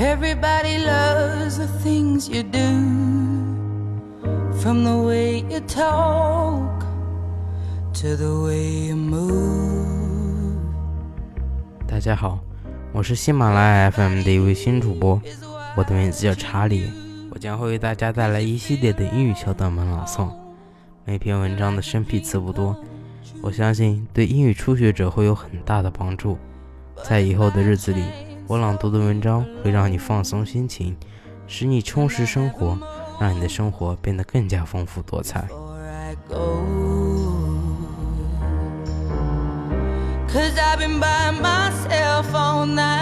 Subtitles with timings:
[0.00, 2.58] Everybody loves the things you do,
[4.62, 6.86] from the way you talk
[8.00, 10.56] to the way you move.
[11.86, 12.38] 大家好，
[12.94, 15.20] 我是喜马拉雅 FM 的一位新主播，
[15.76, 16.90] 我的名字叫查理。
[17.30, 20.30] 我将会为大家带来一系列的英语小短文朗诵，
[21.04, 22.74] 每篇文章的生僻词不多，
[23.42, 26.38] 我相信对英语初学者会有很大的帮助。
[27.04, 28.02] 在以后的日子里。
[28.50, 30.96] 我朗读的文章会让你放松心情，
[31.46, 32.76] 使你充实生活，
[33.20, 35.46] 让你的生活变得更加丰富多彩。
[42.68, 42.99] my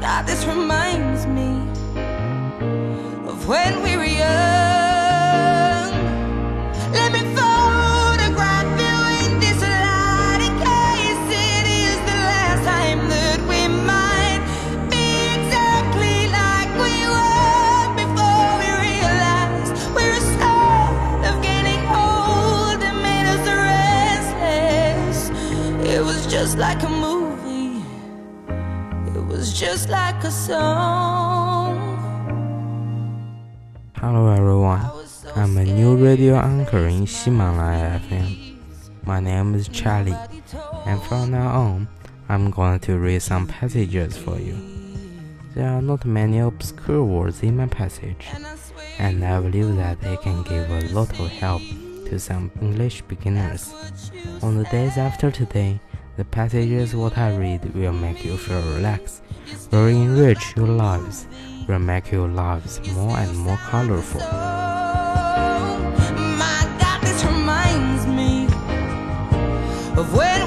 [0.00, 1.58] God, this reminds me
[3.28, 5.90] of when we were young.
[6.92, 13.40] Let me photograph you in this light in case it is the last time that
[13.50, 14.40] we might
[14.88, 15.04] be
[15.36, 23.26] exactly like we were before we realized we were scared of getting old and made
[23.34, 23.44] us
[24.30, 25.18] restless.
[25.90, 27.17] It was just like a movie
[29.58, 31.74] just like a song.
[33.96, 34.88] Hello everyone,
[35.34, 38.56] I'm a new radio anchor in Himalaya FM.
[39.04, 40.14] My name is Charlie,
[40.86, 41.88] and from now on,
[42.28, 44.56] I'm going to read some passages for you.
[45.56, 48.28] There are not many obscure words in my passage,
[49.00, 51.62] and I believe that they can give a lot of help
[52.06, 53.74] to some English beginners.
[54.40, 55.80] On the days after today,
[56.18, 59.22] the passages what I read will make you feel relaxed,
[59.70, 61.28] will enrich your lives,
[61.68, 64.20] will make your lives more and more colorful.
[66.42, 68.46] My God, this reminds me
[69.96, 70.37] of when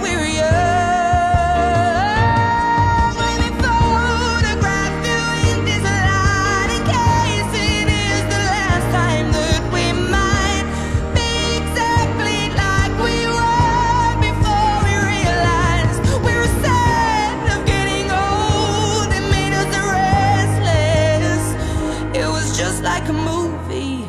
[22.62, 24.06] just like a movie.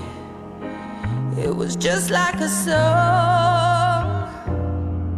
[1.40, 4.28] It was just like a song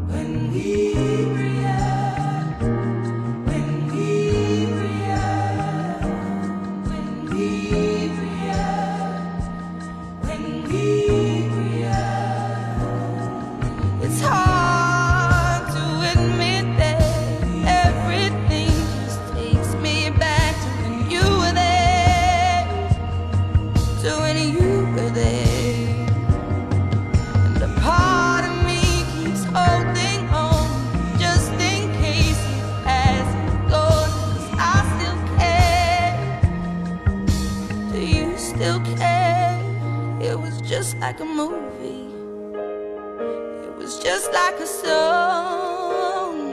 [0.08, 1.13] when we
[40.84, 42.12] just like a movie.
[43.64, 46.50] It was just like a song.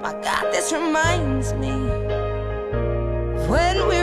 [0.00, 1.72] My God, this reminds me
[3.48, 3.97] when we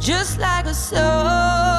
[0.00, 1.69] just like a song